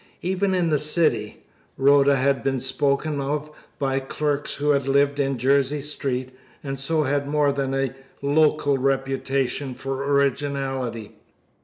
Even 0.23 0.55
in 0.55 0.71
the 0.71 0.79
city, 0.79 1.43
Rhoda 1.77 2.15
had 2.15 2.43
been 2.43 2.59
spoken 2.59 3.21
of 3.21 3.51
by 3.77 3.99
clerks 3.99 4.55
who 4.55 4.71
had 4.71 4.87
lived 4.87 5.19
in 5.19 5.37
Jersey 5.37 5.81
Street, 5.83 6.29
and 6.63 6.79
so 6.79 7.03
had 7.03 7.27
more 7.27 7.51
than 7.51 7.75
a 7.75 7.93
local 8.19 8.79
reputation 8.79 9.75
for 9.75 10.03
originality. 10.11 11.17